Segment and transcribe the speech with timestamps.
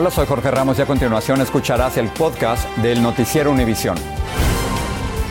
[0.00, 3.96] Hola, soy Jorge Ramos y a continuación escucharás el podcast del Noticiero Univisión.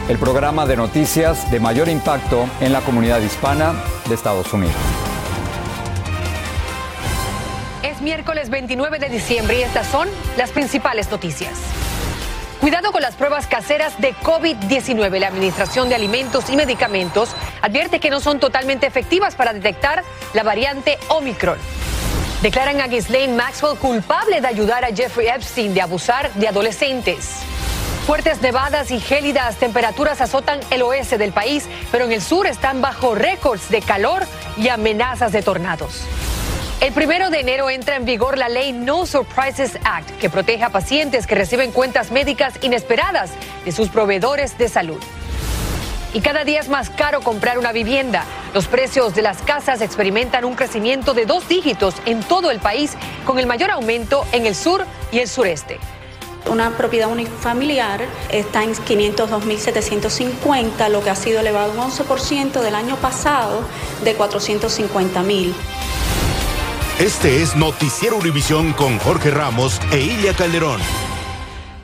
[0.09, 4.75] El programa de noticias de mayor impacto en la comunidad hispana de Estados Unidos.
[7.81, 11.53] Es miércoles 29 de diciembre y estas son las principales noticias.
[12.59, 15.17] Cuidado con las pruebas caseras de COVID-19.
[15.17, 17.29] La Administración de Alimentos y Medicamentos
[17.61, 20.03] advierte que no son totalmente efectivas para detectar
[20.33, 21.57] la variante Omicron.
[22.41, 27.39] Declaran a Ghislaine Maxwell culpable de ayudar a Jeffrey Epstein de abusar de adolescentes.
[28.05, 32.79] Fuertes nevadas y gélidas temperaturas azotan el oeste del país, pero en el sur están
[32.79, 34.23] bajo récords de calor
[34.55, 36.03] y amenazas de tornados.
[36.79, 40.69] El primero de enero entra en vigor la ley No Surprises Act, que protege a
[40.69, 43.31] pacientes que reciben cuentas médicas inesperadas
[43.65, 45.01] de sus proveedores de salud.
[46.13, 48.25] Y cada día es más caro comprar una vivienda.
[48.53, 52.95] Los precios de las casas experimentan un crecimiento de dos dígitos en todo el país,
[53.25, 55.79] con el mayor aumento en el sur y el sureste.
[56.49, 62.95] Una propiedad unifamiliar está en 502.750, lo que ha sido elevado un 11% del año
[62.95, 63.65] pasado
[64.03, 65.53] de 450.000.
[66.99, 70.81] Este es Noticiero Univisión con Jorge Ramos e Ilia Calderón.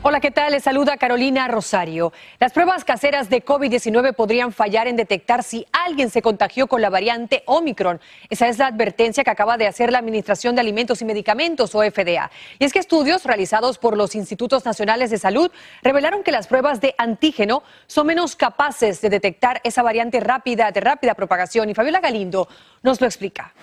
[0.06, 0.52] Hola, ¿qué tal?
[0.52, 2.12] Les saluda Carolina Rosario.
[2.38, 6.90] Las pruebas caseras de COVID-19 podrían fallar en detectar si alguien se contagió con la
[6.90, 8.02] variante Omicron.
[8.28, 11.82] Esa es la advertencia que acaba de hacer la Administración de Alimentos y Medicamentos, o
[11.82, 12.30] FDA.
[12.58, 15.50] Y es que estudios realizados por los Institutos Nacionales de Salud
[15.82, 20.80] revelaron que las pruebas de antígeno son menos capaces de detectar esa variante rápida, de
[20.82, 21.70] rápida propagación.
[21.70, 22.46] Y Fabiola Galindo
[22.82, 23.54] nos lo explica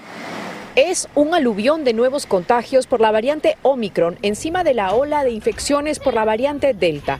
[0.75, 5.31] es un aluvión de nuevos contagios por la variante Omicron encima de la ola de
[5.31, 7.19] infecciones por la variante Delta.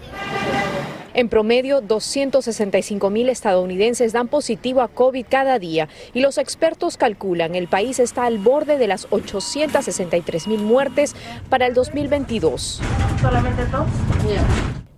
[1.14, 7.56] En promedio, 265 mil estadounidenses dan positivo a COVID cada día y los expertos calculan
[7.56, 11.16] el país está al borde de las 863 mil muertes
[11.50, 12.82] para el 2022.
[13.22, 13.88] ¿Solamente dos?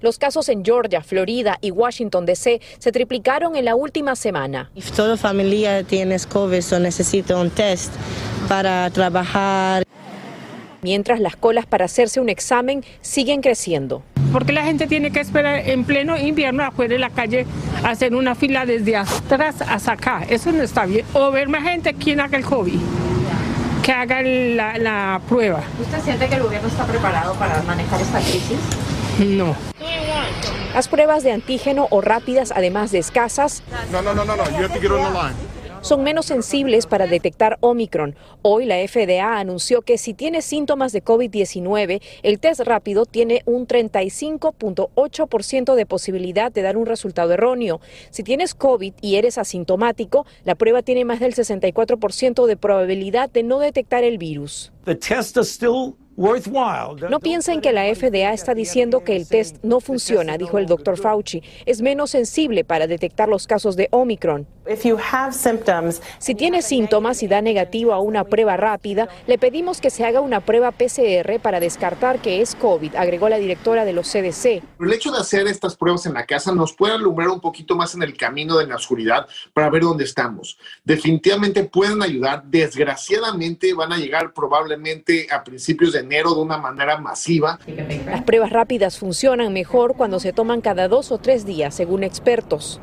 [0.01, 4.69] Los casos en Georgia, Florida y Washington DC se triplicaron en la última semana.
[4.77, 7.91] Si toda familia tiene COVID o necesita un test
[8.49, 9.83] para trabajar.
[10.81, 14.03] Mientras las colas para hacerse un examen siguen creciendo.
[14.33, 17.45] Porque la gente tiene que esperar en pleno invierno afuera de la calle
[17.83, 20.25] hacer una fila desde atrás hasta acá.
[20.27, 21.05] Eso no está bien.
[21.13, 22.79] O ver más gente quien haga el COVID
[23.83, 25.61] que haga la, la, prueba.
[25.79, 28.57] ¿Usted siente que el gobierno está preparado para manejar esta crisis?
[29.19, 29.55] No.
[30.73, 33.61] Las pruebas de antígeno o rápidas, además de escasas,
[33.91, 34.43] no, no, no, no, no.
[34.51, 35.52] You have to get on the line
[35.83, 38.15] son menos sensibles para detectar Omicron.
[38.41, 43.67] Hoy la FDA anunció que si tienes síntomas de COVID-19, el test rápido tiene un
[43.67, 47.81] 35.8% de posibilidad de dar un resultado erróneo.
[48.11, 53.43] Si tienes COVID y eres asintomático, la prueba tiene más del 64% de probabilidad de
[53.43, 54.71] no detectar el virus.
[57.09, 60.97] No piensen que la FDA está diciendo que el test no funciona, dijo el doctor
[60.97, 61.41] Fauci.
[61.65, 64.45] Es menos sensible para detectar los casos de Omicron.
[66.19, 70.21] Si tiene síntomas y da negativo a una prueba rápida, le pedimos que se haga
[70.21, 74.63] una prueba PCR para descartar que es COVID, agregó la directora de los CDC.
[74.79, 77.93] El hecho de hacer estas pruebas en la casa nos puede alumbrar un poquito más
[77.95, 80.57] en el camino de la oscuridad para ver dónde estamos.
[80.83, 82.43] Definitivamente pueden ayudar.
[82.45, 87.59] Desgraciadamente van a llegar probablemente a principios de enero de una manera masiva.
[88.05, 92.79] Las pruebas rápidas funcionan mejor cuando se toman cada dos o tres días, según expertos.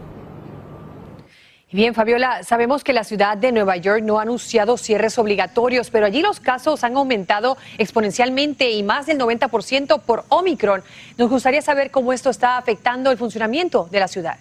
[1.72, 6.04] Bien, Fabiola, sabemos que la ciudad de Nueva York no ha anunciado cierres obligatorios, pero
[6.04, 10.82] allí los casos han aumentado exponencialmente y más del 90% por Omicron.
[11.16, 14.38] Nos gustaría saber cómo esto está afectando el funcionamiento de la ciudad.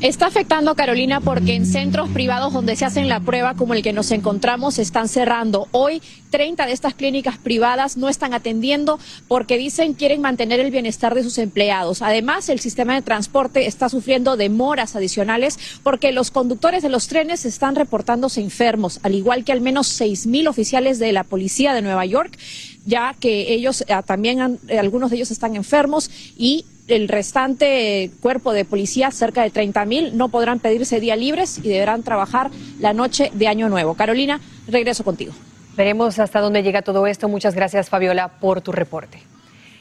[0.00, 3.92] Está afectando, Carolina, porque en centros privados donde se hacen la prueba, como el que
[3.92, 5.68] nos encontramos, están cerrando.
[5.70, 6.02] Hoy,
[6.32, 8.98] 30 de estas clínicas privadas no están atendiendo
[9.28, 12.02] porque dicen quieren mantener el bienestar de sus empleados.
[12.02, 17.44] Además, el sistema de transporte está sufriendo demoras adicionales porque los conductores de los trenes
[17.44, 22.04] están reportándose enfermos, al igual que al menos 6.000 oficiales de la policía de Nueva
[22.04, 22.36] York
[22.84, 28.52] ya que ellos eh, también eh, algunos de ellos están enfermos y el restante cuerpo
[28.52, 32.50] de policía, cerca de 30 mil, no podrán pedirse días libres y deberán trabajar
[32.80, 33.94] la noche de Año Nuevo.
[33.94, 35.32] Carolina, regreso contigo.
[35.76, 37.28] Veremos hasta dónde llega todo esto.
[37.28, 39.22] Muchas gracias, Fabiola, por tu reporte.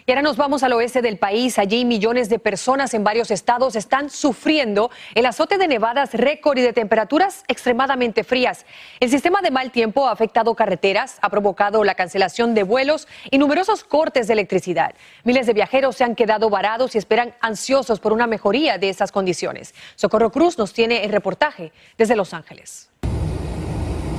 [0.06, 1.60] Y ahora nos vamos al oeste del país.
[1.60, 6.62] Allí millones de personas en varios estados están sufriendo el azote de nevadas récord y
[6.62, 8.66] de temperaturas extremadamente frías.
[9.00, 13.38] El sistema de mal tiempo ha afectado carreteras, ha provocado la cancelación de vuelos y
[13.38, 14.96] numerosos cortes de electricidad.
[15.24, 19.12] Miles de viajeros se han quedado varados y esperan ansiosos por una mejoría de esas
[19.12, 19.76] condiciones.
[19.96, 22.91] Socorro Cruz nos tiene el reportaje desde Los Ángeles.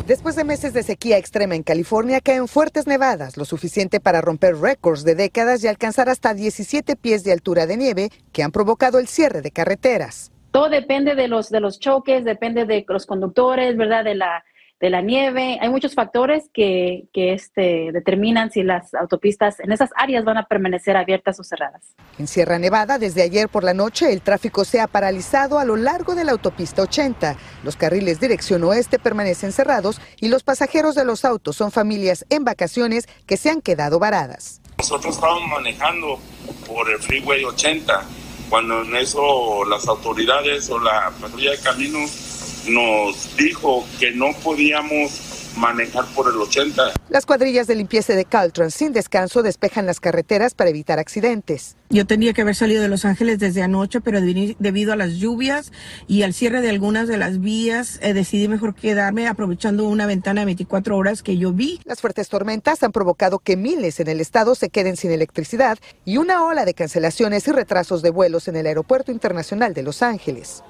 [0.06, 4.56] Después de meses de sequía extrema en California, caen fuertes nevadas, lo suficiente para romper
[4.56, 8.98] récords de décadas y alcanzar hasta 17 pies de altura de nieve que han provocado
[8.98, 10.32] el cierre de carreteras.
[10.50, 14.02] Todo depende de los, de los choques, depende de los conductores, ¿verdad?
[14.02, 14.44] De la,
[14.82, 15.58] de la nieve.
[15.62, 20.46] Hay muchos factores que, que este, determinan si las autopistas en esas áreas van a
[20.46, 21.94] permanecer abiertas o cerradas.
[22.18, 25.76] En Sierra Nevada, desde ayer por la noche, el tráfico se ha paralizado a lo
[25.76, 27.36] largo de la autopista 80.
[27.62, 32.44] Los carriles dirección oeste permanecen cerrados y los pasajeros de los autos son familias en
[32.44, 34.60] vacaciones que se han quedado varadas.
[34.78, 36.18] Nosotros estábamos manejando
[36.66, 38.02] por el Freeway 80
[38.50, 42.31] cuando en eso las autoridades o la patrulla de caminos
[42.68, 46.92] nos dijo que no podíamos manejar por el 80.
[47.08, 51.76] Las cuadrillas de limpieza de Caltrans sin descanso despejan las carreteras para evitar accidentes.
[51.92, 55.72] Yo tenía que haber salido de Los Ángeles desde anoche, pero debido a las lluvias
[56.08, 60.40] y al cierre de algunas de las vías, eh, decidí mejor quedarme aprovechando una ventana
[60.40, 61.80] de 24 horas que yo vi.
[61.84, 66.16] Las fuertes tormentas han provocado que miles en el estado se queden sin electricidad y
[66.16, 70.64] una ola de cancelaciones y retrasos de vuelos en el Aeropuerto Internacional de Los Ángeles.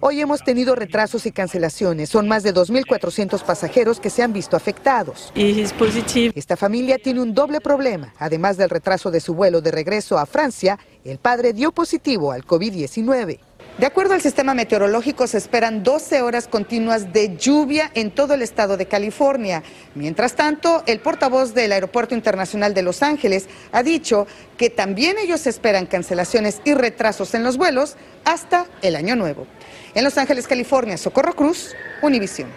[0.00, 2.08] Hoy hemos tenido retrasos y cancelaciones.
[2.08, 5.32] Son más de 2.400 pasajeros que se han visto afectados.
[5.34, 8.14] Esta familia tiene un doble problema.
[8.18, 12.44] Además del retraso de su vuelo de regreso a Francia, el padre dio positivo al
[12.44, 13.38] COVID-19.
[13.78, 18.42] De acuerdo al sistema meteorológico, se esperan 12 horas continuas de lluvia en todo el
[18.42, 19.62] estado de California.
[19.94, 24.26] Mientras tanto, el portavoz del Aeropuerto Internacional de Los Ángeles ha dicho
[24.58, 27.96] que también ellos esperan cancelaciones y retrasos en los vuelos
[28.26, 29.46] hasta el año nuevo.
[29.94, 32.50] En Los Ángeles, California, Socorro Cruz, Univisión.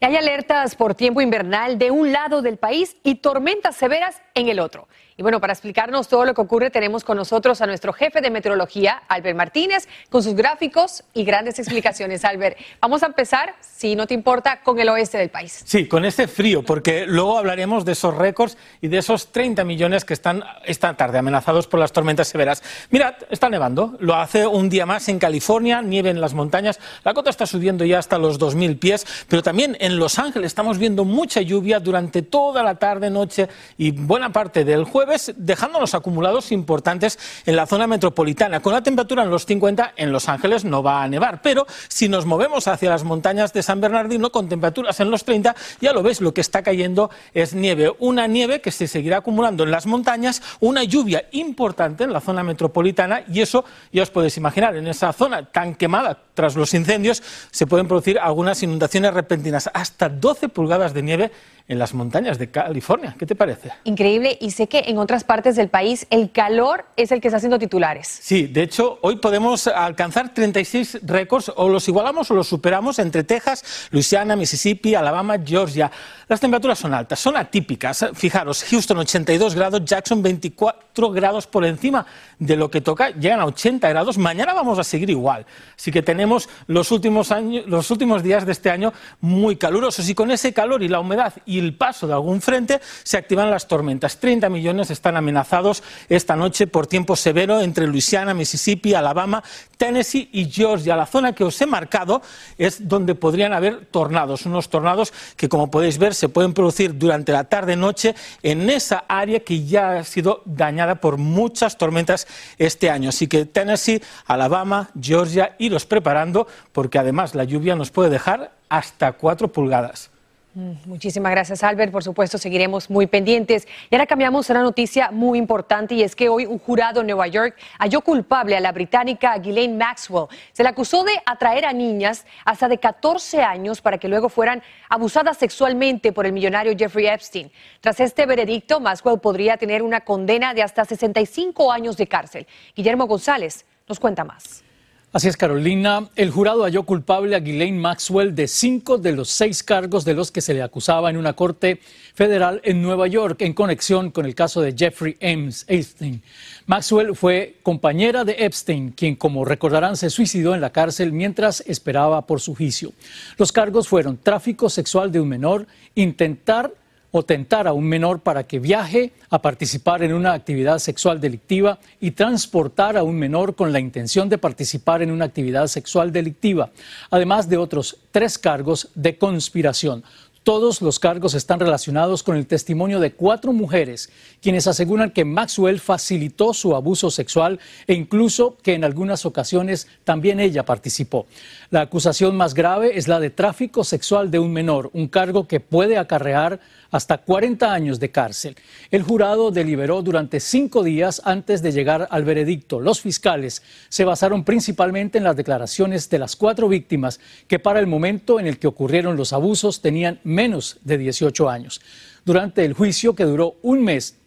[0.00, 4.60] Hay alertas por tiempo invernal de un lado del país y tormentas severas en el
[4.60, 4.86] otro.
[5.18, 8.30] Y bueno, para explicarnos todo lo que ocurre, tenemos con nosotros a nuestro jefe de
[8.30, 12.24] meteorología, Albert Martínez, con sus gráficos y grandes explicaciones.
[12.24, 15.64] Albert, vamos a empezar, si no te importa, con el oeste del país.
[15.66, 20.04] Sí, con este frío, porque luego hablaremos de esos récords y de esos 30 millones
[20.04, 22.62] que están esta tarde amenazados por las tormentas severas.
[22.90, 27.12] Mirad, está nevando, lo hace un día más en California, nieve en las montañas, la
[27.12, 31.04] cota está subiendo ya hasta los 2.000 pies, pero también en Los Ángeles estamos viendo
[31.04, 36.52] mucha lluvia durante toda la tarde, noche y buena parte del jueves dejando los acumulados
[36.52, 38.60] importantes en la zona metropolitana.
[38.60, 42.08] Con la temperatura en los 50, en Los Ángeles no va a nevar, pero si
[42.08, 46.02] nos movemos hacia las montañas de San Bernardino con temperaturas en los 30, ya lo
[46.02, 47.92] ves, lo que está cayendo es nieve.
[47.98, 52.42] Una nieve que se seguirá acumulando en las montañas, una lluvia importante en la zona
[52.42, 57.22] metropolitana y eso ya os podéis imaginar, en esa zona tan quemada tras los incendios
[57.50, 61.32] se pueden producir algunas inundaciones repentinas, hasta 12 pulgadas de nieve
[61.68, 63.14] en las montañas de California.
[63.18, 63.70] ¿Qué te parece?
[63.84, 64.38] Increíble.
[64.40, 67.58] Y sé que en otras partes del país el calor es el que está haciendo
[67.58, 68.08] titulares.
[68.08, 73.22] Sí, de hecho, hoy podemos alcanzar 36 récords, o los igualamos o los superamos entre
[73.22, 75.90] Texas, Luisiana, Mississippi, Alabama, Georgia.
[76.26, 78.06] Las temperaturas son altas, son atípicas.
[78.14, 82.06] Fijaros, Houston 82 grados, Jackson 24 grados por encima
[82.38, 84.16] de lo que toca, llegan a 80 grados.
[84.16, 85.44] Mañana vamos a seguir igual.
[85.76, 90.14] Así que tenemos los últimos, años, los últimos días de este año muy calurosos y
[90.14, 93.68] con ese calor y la humedad y el paso de algún frente, se activan las
[93.68, 94.18] tormentas.
[94.18, 99.42] 30 millones están amenazados esta noche por tiempo severo entre Luisiana, Mississippi, Alabama,
[99.76, 100.96] Tennessee y Georgia.
[100.96, 102.22] La zona que os he marcado
[102.56, 107.32] es donde podrían haber tornados, unos tornados que, como podéis ver, se pueden producir durante
[107.32, 112.26] la tarde-noche en esa área que ya ha sido dañada por muchas tormentas
[112.58, 113.08] este año.
[113.08, 119.12] Así que Tennessee, Alabama, Georgia, iros preparando porque además la lluvia nos puede dejar hasta
[119.12, 120.10] cuatro pulgadas.
[120.58, 121.92] Mm, muchísimas gracias, Albert.
[121.92, 123.68] Por supuesto, seguiremos muy pendientes.
[123.88, 127.06] Y ahora cambiamos a una noticia muy importante y es que hoy un jurado en
[127.06, 130.26] Nueva York halló culpable a la británica Ghislaine Maxwell.
[130.50, 134.60] Se le acusó de atraer a niñas hasta de 14 años para que luego fueran
[134.88, 137.52] abusadas sexualmente por el millonario Jeffrey Epstein.
[137.80, 142.48] Tras este veredicto, Maxwell podría tener una condena de hasta 65 años de cárcel.
[142.74, 144.64] Guillermo González nos cuenta más.
[145.10, 146.10] Así es, Carolina.
[146.16, 150.30] El jurado halló culpable a Ghislaine Maxwell de cinco de los seis cargos de los
[150.30, 151.80] que se le acusaba en una corte
[152.12, 156.20] federal en Nueva York en conexión con el caso de Jeffrey Ames Epstein.
[156.66, 162.26] Maxwell fue compañera de Epstein, quien, como recordarán, se suicidó en la cárcel mientras esperaba
[162.26, 162.92] por su juicio.
[163.38, 166.74] Los cargos fueron tráfico sexual de un menor, intentar
[167.10, 171.78] o tentar a un menor para que viaje a participar en una actividad sexual delictiva
[172.00, 176.70] y transportar a un menor con la intención de participar en una actividad sexual delictiva,
[177.10, 180.04] además de otros tres cargos de conspiración.
[180.48, 184.08] Todos los cargos están relacionados con el testimonio de cuatro mujeres,
[184.40, 190.40] quienes aseguran que Maxwell facilitó su abuso sexual e incluso que en algunas ocasiones también
[190.40, 191.26] ella participó.
[191.68, 195.60] La acusación más grave es la de tráfico sexual de un menor, un cargo que
[195.60, 198.56] puede acarrear hasta 40 años de cárcel.
[198.90, 202.80] El jurado deliberó durante cinco días antes de llegar al veredicto.
[202.80, 207.86] Los fiscales se basaron principalmente en las declaraciones de las cuatro víctimas que para el
[207.86, 211.80] momento en el que ocurrieron los abusos tenían menos de 18 años.
[212.24, 214.17] Durante el juicio, que duró un mes,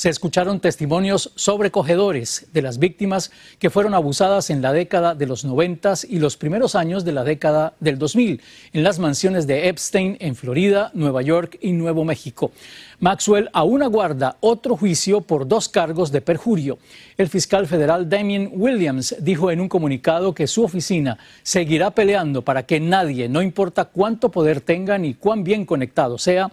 [0.00, 5.44] se escucharon testimonios sobrecogedores de las víctimas que fueron abusadas en la década de los
[5.44, 8.40] 90 y los primeros años de la década del 2000
[8.72, 12.50] en las mansiones de Epstein en Florida, Nueva York y Nuevo México.
[12.98, 16.78] Maxwell aún aguarda otro juicio por dos cargos de perjurio.
[17.18, 22.62] El fiscal federal Damien Williams dijo en un comunicado que su oficina seguirá peleando para
[22.62, 26.50] que nadie, no importa cuánto poder tenga ni cuán bien conectado sea,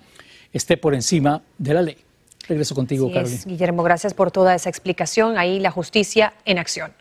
[0.51, 2.06] esté por encima de la ley.
[2.47, 3.37] Regreso contigo, Carolina.
[3.45, 5.37] Guillermo, gracias por toda esa explicación.
[5.37, 6.93] Ahí la justicia en acción.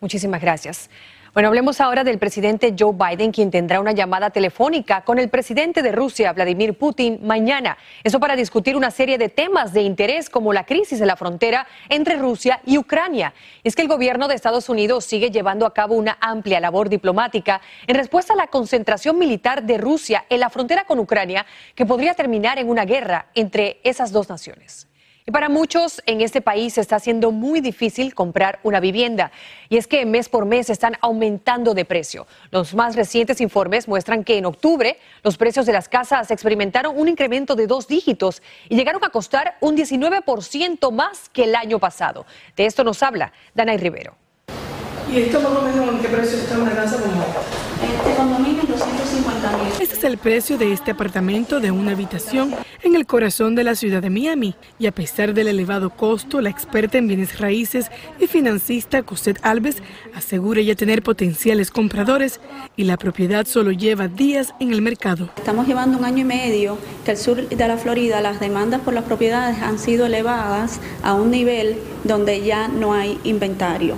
[0.00, 0.90] Muchísimas gracias.
[1.34, 5.82] Bueno, hablemos ahora del presidente Joe Biden, quien tendrá una llamada telefónica con el presidente
[5.82, 7.76] de Rusia, Vladimir Putin, mañana.
[8.02, 11.66] Eso para discutir una serie de temas de interés como la crisis en la frontera
[11.90, 13.34] entre Rusia y Ucrania.
[13.62, 17.60] Es que el gobierno de Estados Unidos sigue llevando a cabo una amplia labor diplomática
[17.86, 21.44] en respuesta a la concentración militar de Rusia en la frontera con Ucrania,
[21.74, 24.88] que podría terminar en una guerra entre esas dos naciones.
[25.28, 29.30] Y para muchos en este país está siendo muy difícil comprar una vivienda.
[29.68, 32.26] Y es que mes por mes están aumentando de precio.
[32.50, 37.08] Los más recientes informes muestran que en octubre los precios de las casas experimentaron un
[37.08, 42.24] incremento de dos dígitos y llegaron a costar un 19% más que el año pasado.
[42.56, 44.14] De esto nos habla Dana Rivero.
[45.12, 47.22] ¿Y esto más o menos en qué precio está una casa como?
[47.82, 48.97] Este condominio 250 mil.
[49.80, 53.74] Este es el precio de este apartamento de una habitación en el corazón de la
[53.74, 54.54] ciudad de Miami.
[54.78, 59.82] Y a pesar del elevado costo, la experta en bienes raíces y financista Cosette Alves
[60.14, 62.40] asegura ya tener potenciales compradores
[62.76, 65.30] y la propiedad solo lleva días en el mercado.
[65.36, 68.94] Estamos llevando un año y medio que el sur de la Florida las demandas por
[68.94, 73.96] las propiedades han sido elevadas a un nivel donde ya no hay inventario.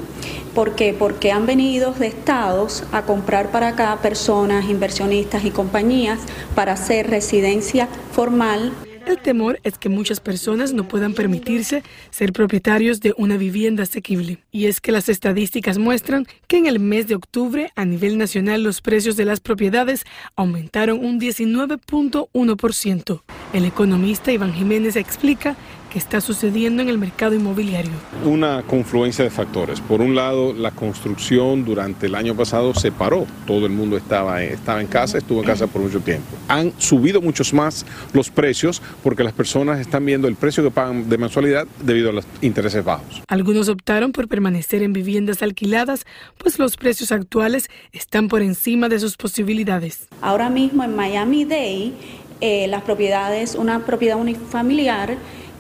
[0.55, 0.95] ¿Por qué?
[0.99, 6.19] Porque han venido de estados a comprar para acá personas, inversionistas y compañías
[6.55, 8.73] para hacer residencia formal.
[9.07, 14.39] El temor es que muchas personas no puedan permitirse ser propietarios de una vivienda asequible.
[14.53, 18.63] Y es que las estadísticas muestran que en el mes de octubre a nivel nacional
[18.63, 20.05] los precios de las propiedades
[20.37, 23.23] aumentaron un 19.1%.
[23.53, 25.57] El economista Iván Jiménez explica
[25.91, 27.91] que está sucediendo en el mercado inmobiliario.
[28.25, 29.81] Una confluencia de factores.
[29.81, 33.27] Por un lado, la construcción durante el año pasado se paró.
[33.47, 36.29] Todo el mundo estaba, estaba en casa, estuvo en casa por mucho tiempo.
[36.49, 41.09] Han subido muchos más los precios porque las personas están viendo el precio que pagan
[41.09, 43.23] de mensualidad debido a los intereses bajos.
[43.29, 46.07] Algunos optaron por permanecer en viviendas alquiladas,
[46.39, 50.09] pues los precios actuales están por encima de sus posibilidades.
[50.23, 51.93] Ahora mismo en Miami Dade,
[52.41, 55.17] eh, las propiedades, una propiedad unifamiliar,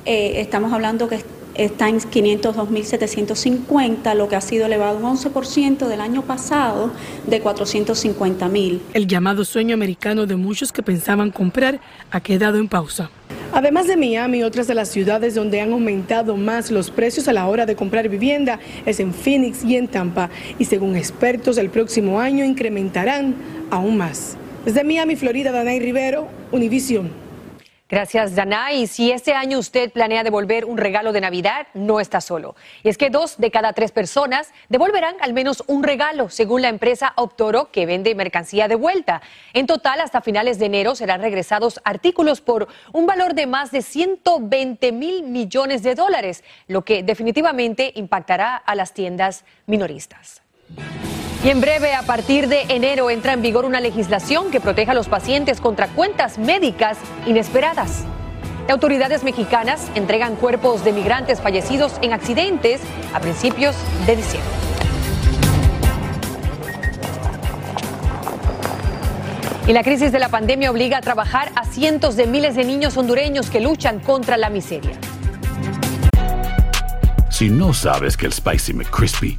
[0.06, 1.18] eh, estamos hablando que
[1.54, 6.92] está en 502.750, lo que ha sido elevado un 11% del año pasado
[7.26, 8.80] de 450.000.
[8.94, 11.78] El llamado sueño americano de muchos que pensaban comprar
[12.10, 13.10] ha quedado en pausa.
[13.52, 17.48] Además de Miami, otras de las ciudades donde han aumentado más los precios a la
[17.48, 20.30] hora de comprar vivienda es en Phoenix y en Tampa.
[20.58, 23.34] Y según expertos, el próximo año incrementarán
[23.70, 24.36] aún más.
[24.64, 27.10] Desde Miami, Florida, Danay Rivero, Univision.
[27.90, 28.72] Gracias, Dana.
[28.72, 32.54] Y si este año usted planea devolver un regalo de Navidad, no está solo.
[32.84, 36.68] Y es que dos de cada tres personas devolverán al menos un regalo, según la
[36.68, 39.22] empresa Optoro, que vende mercancía de vuelta.
[39.54, 43.82] En total, hasta finales de enero serán regresados artículos por un valor de más de
[43.82, 50.42] 120 mil millones de dólares, lo que definitivamente impactará a las tiendas minoristas.
[51.42, 54.94] Y en breve, a partir de enero, entra en vigor una legislación que proteja a
[54.94, 58.04] los pacientes contra cuentas médicas inesperadas.
[58.68, 62.80] Autoridades mexicanas entregan cuerpos de migrantes fallecidos en accidentes
[63.14, 63.74] a principios
[64.06, 64.50] de diciembre.
[69.66, 72.96] Y la crisis de la pandemia obliga a trabajar a cientos de miles de niños
[72.96, 74.92] hondureños que luchan contra la miseria.
[77.30, 79.38] Si no sabes que el Spicy McCrispy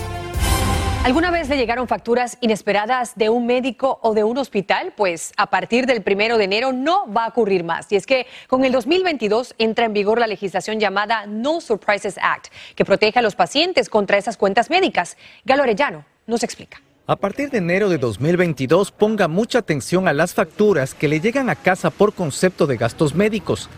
[1.03, 4.93] ¿Alguna vez le llegaron facturas inesperadas de un médico o de un hospital?
[4.95, 7.91] Pues a partir del primero de enero no va a ocurrir más.
[7.91, 12.49] Y es que con el 2022 entra en vigor la legislación llamada No Surprises Act,
[12.75, 15.17] que protege a los pacientes contra esas cuentas médicas.
[15.43, 16.79] Galo Arellano nos explica.
[17.07, 21.49] A partir de enero de 2022, ponga mucha atención a las facturas que le llegan
[21.49, 23.71] a casa por concepto de gastos médicos.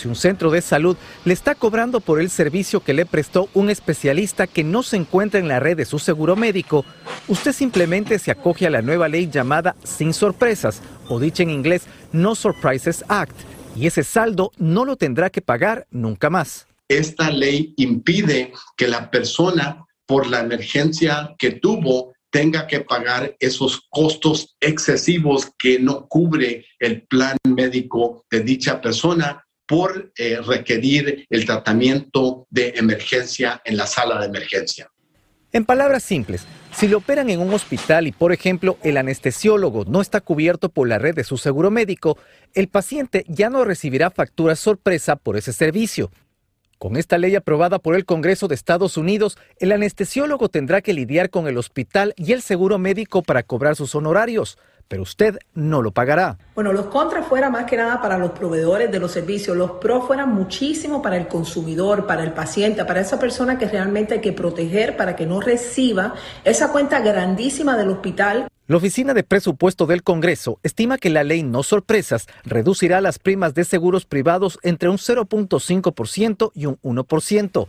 [0.00, 3.68] Si un centro de salud le está cobrando por el servicio que le prestó un
[3.68, 6.86] especialista que no se encuentra en la red de su seguro médico,
[7.28, 11.82] usted simplemente se acoge a la nueva ley llamada Sin Sorpresas, o dicha en inglés
[12.12, 13.36] No Surprises Act,
[13.76, 16.66] y ese saldo no lo tendrá que pagar nunca más.
[16.88, 23.86] Esta ley impide que la persona, por la emergencia que tuvo, tenga que pagar esos
[23.90, 31.46] costos excesivos que no cubre el plan médico de dicha persona por eh, requerir el
[31.46, 34.90] tratamiento de emergencia en la sala de emergencia.
[35.52, 40.00] En palabras simples, si lo operan en un hospital y, por ejemplo, el anestesiólogo no
[40.00, 42.18] está cubierto por la red de su seguro médico,
[42.52, 46.10] el paciente ya no recibirá factura sorpresa por ese servicio.
[46.78, 51.30] Con esta ley aprobada por el Congreso de Estados Unidos, el anestesiólogo tendrá que lidiar
[51.30, 54.58] con el hospital y el seguro médico para cobrar sus honorarios
[54.90, 56.36] pero usted no lo pagará.
[56.56, 60.04] Bueno, los contras fuera más que nada para los proveedores de los servicios, los pros
[60.04, 64.32] fueran muchísimo para el consumidor, para el paciente, para esa persona que realmente hay que
[64.32, 68.48] proteger para que no reciba esa cuenta grandísima del hospital.
[68.66, 73.54] La Oficina de Presupuesto del Congreso estima que la ley No Sorpresas reducirá las primas
[73.54, 77.68] de seguros privados entre un 0.5% y un 1%.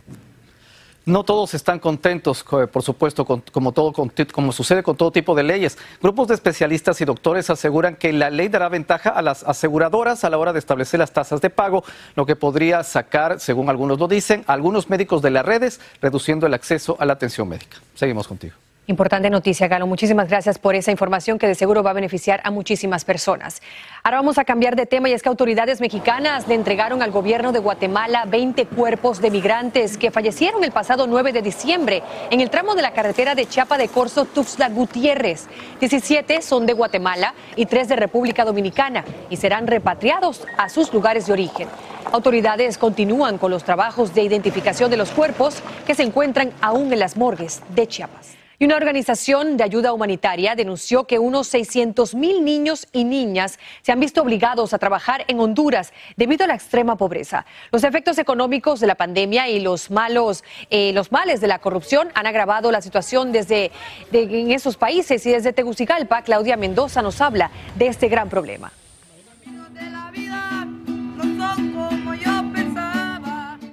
[1.04, 3.92] No todos están contentos, por supuesto, como, todo,
[4.32, 5.76] como sucede con todo tipo de leyes.
[6.00, 10.30] Grupos de especialistas y doctores aseguran que la ley dará ventaja a las aseguradoras a
[10.30, 11.82] la hora de establecer las tasas de pago,
[12.14, 16.46] lo que podría sacar, según algunos lo dicen, a algunos médicos de las redes, reduciendo
[16.46, 17.78] el acceso a la atención médica.
[17.94, 18.61] Seguimos contigo.
[18.88, 19.86] Importante noticia, Galo.
[19.86, 23.62] Muchísimas gracias por esa información que de seguro va a beneficiar a muchísimas personas.
[24.02, 27.52] Ahora vamos a cambiar de tema y es que autoridades mexicanas le entregaron al gobierno
[27.52, 32.50] de Guatemala 20 cuerpos de migrantes que fallecieron el pasado 9 de diciembre en el
[32.50, 35.46] tramo de la carretera de Chiapa de Corzo, Tuxtla Gutiérrez.
[35.78, 41.28] 17 son de Guatemala y 3 de República Dominicana y serán repatriados a sus lugares
[41.28, 41.68] de origen.
[42.10, 46.98] Autoridades continúan con los trabajos de identificación de los cuerpos que se encuentran aún en
[46.98, 48.41] las morgues de Chiapas.
[48.62, 53.90] Y una organización de ayuda humanitaria denunció que unos 600 mil niños y niñas se
[53.90, 57.44] han visto obligados a trabajar en Honduras debido a la extrema pobreza.
[57.72, 62.10] Los efectos económicos de la pandemia y los malos, eh, los males de la corrupción
[62.14, 63.72] han agravado la situación desde
[64.12, 68.70] en esos países y desde Tegucigalpa, Claudia Mendoza nos habla de este gran problema.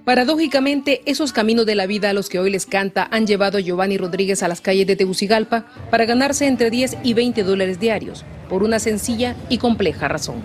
[0.09, 3.61] Paradójicamente, esos caminos de la vida a los que hoy les canta han llevado a
[3.61, 8.25] Giovanni Rodríguez a las calles de Tegucigalpa para ganarse entre 10 y 20 dólares diarios,
[8.49, 10.37] por una sencilla y compleja razón.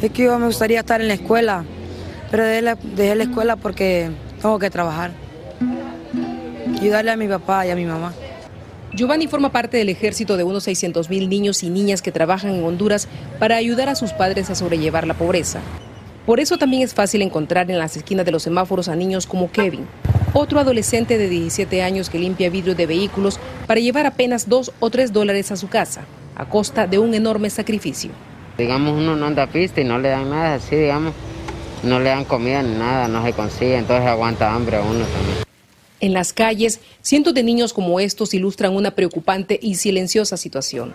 [0.00, 1.64] Es que yo me gustaría estar en la escuela,
[2.30, 4.08] pero dejé la, dejé la escuela porque
[4.40, 5.10] tengo que trabajar.
[6.80, 8.14] Ayudarle a mi papá y a mi mamá.
[8.94, 12.62] Giovanni forma parte del ejército de unos 600 mil niños y niñas que trabajan en
[12.62, 13.08] Honduras
[13.40, 15.60] para ayudar a sus padres a sobrellevar la pobreza.
[16.28, 19.50] Por eso también es fácil encontrar en las esquinas de los semáforos a niños como
[19.50, 19.86] Kevin,
[20.34, 24.90] otro adolescente de 17 años que limpia vidrio de vehículos para llevar apenas 2 o
[24.90, 26.04] 3 dólares a su casa,
[26.36, 28.10] a costa de un enorme sacrificio.
[28.58, 31.14] Digamos, uno no anda pista y no le dan nada, así digamos,
[31.82, 35.38] no le dan comida ni nada, no se consigue, entonces aguanta hambre a uno también.
[36.00, 40.92] En las calles, cientos de niños como estos ilustran una preocupante y silenciosa situación.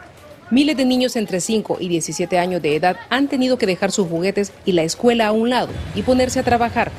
[0.52, 4.08] Miles de niños entre 5 y 17 años de edad han tenido que dejar sus
[4.08, 6.92] juguetes y la escuela a un lado y ponerse a trabajar,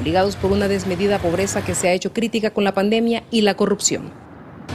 [0.00, 3.54] obligados por una desmedida pobreza que se ha hecho crítica con la pandemia y la
[3.54, 4.10] corrupción.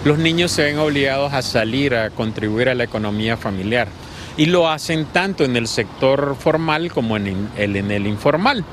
[0.04, 3.88] Los niños se ven obligados a salir a contribuir a la economía familiar
[4.36, 8.64] y lo hacen tanto en el sector formal como en el, en el informal.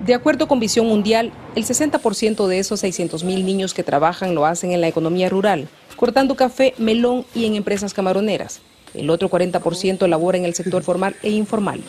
[0.00, 4.72] De acuerdo con Visión Mundial, el 60% de esos 600.000 niños que trabajan lo hacen
[4.72, 8.60] en la economía rural, cortando café, melón y en empresas camaroneras.
[8.94, 11.80] El otro 40% labora en el sector formal e informal.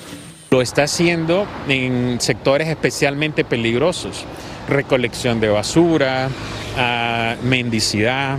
[0.52, 4.24] Lo está haciendo en sectores especialmente peligrosos,
[4.70, 6.30] recolección de basura,
[6.78, 8.38] uh, mendicidad.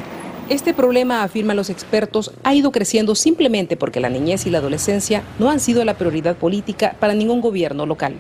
[0.48, 5.22] Este problema, afirman los expertos, ha ido creciendo simplemente porque la niñez y la adolescencia
[5.38, 8.14] no han sido la prioridad política para ningún gobierno local.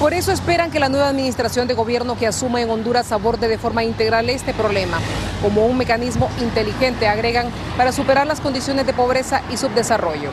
[0.00, 3.58] Por eso esperan que la nueva administración de gobierno que asuma en Honduras aborde de
[3.58, 4.98] forma integral este problema,
[5.42, 10.30] como un mecanismo inteligente, agregan, para superar las condiciones de pobreza y subdesarrollo.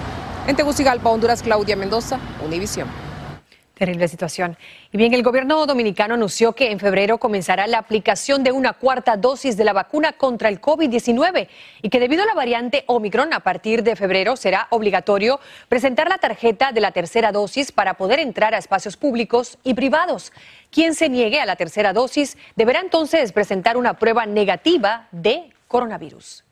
[0.47, 2.87] En Tegucigalpa, Honduras, Claudia Mendoza, Univisión.
[3.77, 4.57] Terrible situación.
[4.91, 9.17] Y bien, el gobierno dominicano anunció que en febrero comenzará la aplicación de una cuarta
[9.17, 11.47] dosis de la vacuna contra el COVID-19
[11.83, 16.17] y que debido a la variante Omicron a partir de febrero será obligatorio presentar la
[16.17, 20.33] tarjeta de la tercera dosis para poder entrar a espacios públicos y privados.
[20.71, 26.46] Quien se niegue a la tercera dosis deberá entonces presentar una prueba negativa de coronavirus.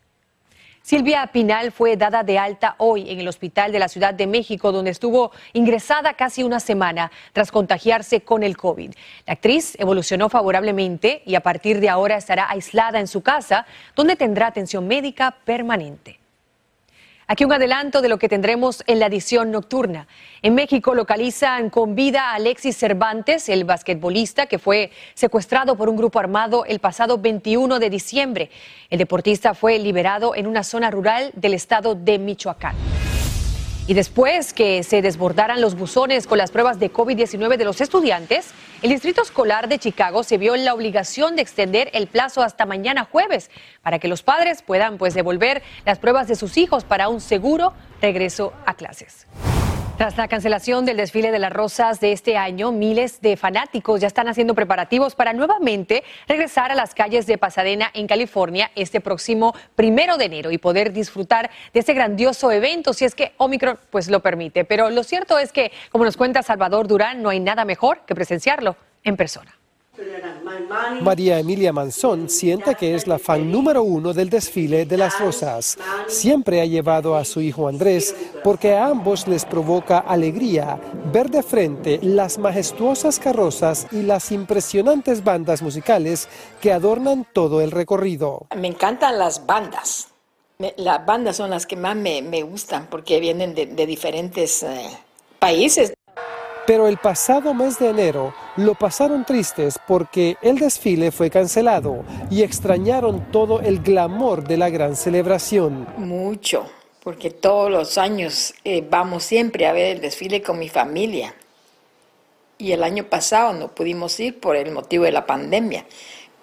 [0.86, 4.70] Silvia Pinal fue dada de alta hoy en el hospital de la Ciudad de México,
[4.70, 8.92] donde estuvo ingresada casi una semana tras contagiarse con el COVID.
[9.26, 14.14] La actriz evolucionó favorablemente y a partir de ahora estará aislada en su casa, donde
[14.14, 16.20] tendrá atención médica permanente.
[17.28, 20.06] Aquí un adelanto de lo que tendremos en la edición nocturna.
[20.42, 25.96] En México localizan con vida a Alexis Cervantes, el basquetbolista que fue secuestrado por un
[25.96, 28.50] grupo armado el pasado 21 de diciembre.
[28.90, 32.76] El deportista fue liberado en una zona rural del estado de Michoacán.
[33.88, 38.50] Y después que se desbordaran los buzones con las pruebas de COVID-19 de los estudiantes,
[38.82, 42.66] el Distrito Escolar de Chicago se vio en la obligación de extender el plazo hasta
[42.66, 43.48] mañana jueves
[43.82, 47.74] para que los padres puedan pues devolver las pruebas de sus hijos para un seguro
[48.02, 49.28] regreso a clases.
[49.96, 54.06] Tras la cancelación del desfile de las rosas de este año, miles de fanáticos ya
[54.06, 59.54] están haciendo preparativos para nuevamente regresar a las calles de Pasadena, en California, este próximo
[59.74, 64.08] primero de enero y poder disfrutar de este grandioso evento, si es que Omicron pues
[64.08, 64.66] lo permite.
[64.66, 68.14] Pero lo cierto es que, como nos cuenta Salvador Durán, no hay nada mejor que
[68.14, 69.55] presenciarlo en persona.
[71.00, 75.78] María Emilia Manzón siente que es la fan número uno del desfile de las rosas.
[76.06, 80.78] Siempre ha llevado a su hijo Andrés porque a ambos les provoca alegría
[81.12, 86.28] ver de frente las majestuosas carrozas y las impresionantes bandas musicales
[86.60, 88.46] que adornan todo el recorrido.
[88.56, 90.08] Me encantan las bandas.
[90.58, 94.90] las bandas son las que más me, gustan porque vienen de, diferentes eh,
[95.38, 95.95] países.
[96.66, 102.42] Pero el pasado mes de enero lo pasaron tristes porque el desfile fue cancelado y
[102.42, 105.86] extrañaron todo el glamour de la gran celebración.
[105.96, 106.66] Mucho,
[107.04, 111.34] porque todos los años eh, vamos siempre a ver el desfile con mi familia.
[112.58, 115.86] Y el año pasado no pudimos ir por el motivo de la pandemia,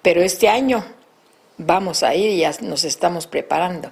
[0.01, 0.86] pero este año
[1.57, 3.89] vamos a ir y ya nos estamos preparando.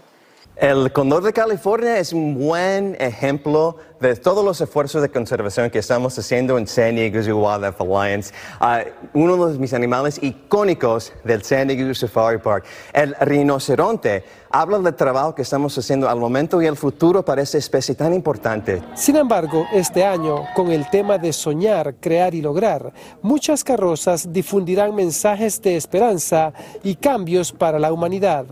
[0.55, 5.77] El Condor de California es un buen ejemplo de todos los esfuerzos de conservación que
[5.77, 11.67] estamos haciendo en San Diego Wildlife Alliance, uh, uno de mis animales icónicos del San
[11.67, 16.75] Diego Safari Park, el rinoceronte, habla del trabajo que estamos haciendo al momento y el
[16.75, 18.81] futuro para esta especie tan importante.
[18.95, 24.95] Sin embargo, este año, con el tema de soñar, crear y lograr, muchas carrozas difundirán
[24.95, 28.45] mensajes de esperanza y cambios para la humanidad,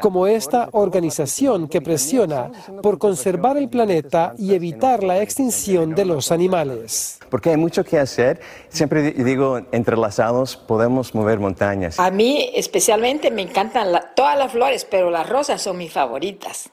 [0.00, 2.50] como esta organización que presiona
[2.82, 7.18] por conservar el planeta y evitar la extinción de los animales.
[7.30, 8.40] Porque hay mucho que hacer.
[8.68, 11.98] Siempre digo, entrelazados podemos mover montañas.
[11.98, 16.70] A mí especialmente me encantan todas las flores, pero las rosas son mis favoritas.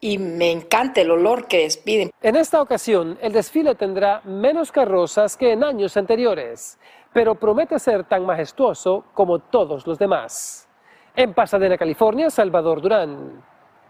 [0.00, 2.10] Y me encanta el olor que despiden.
[2.20, 6.78] En esta ocasión, el desfile tendrá menos carrozas que en años anteriores,
[7.12, 10.66] pero promete ser tan majestuoso como todos los demás.
[11.14, 13.44] En Pasadena, California, Salvador Durán,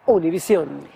[0.05, 0.89] Univisión.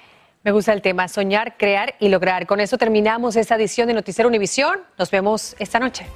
[0.47, 2.47] Me gusta el tema, soñar, crear y lograr.
[2.47, 4.79] Con eso terminamos esta edición de Noticiero Univisión.
[4.97, 6.07] Nos vemos esta noche.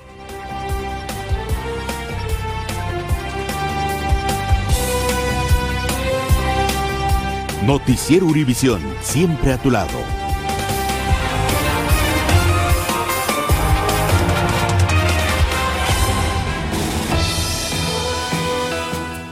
[7.67, 10.00] Noticiero Univisión, siempre a tu lado.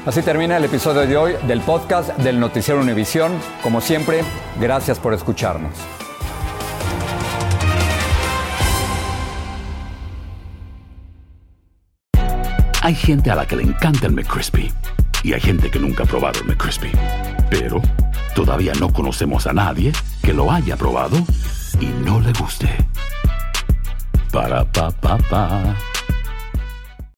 [0.09, 3.31] Así termina el episodio de hoy del podcast del Noticiero Univisión.
[3.63, 4.23] Como siempre,
[4.59, 5.77] gracias por escucharnos.
[12.81, 14.73] Hay gente a la que le encanta el McCrispy
[15.23, 16.91] y hay gente que nunca ha probado el McCrispy.
[17.51, 17.83] Pero
[18.35, 19.93] todavía no conocemos a nadie
[20.23, 21.19] que lo haya probado
[21.83, 22.75] y no le guste.
[24.33, 25.77] Para pa pa pa.